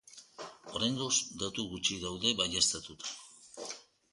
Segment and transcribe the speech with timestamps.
[0.77, 1.11] Oraingoz,
[1.43, 3.17] datu gutxi daude baieztatuta.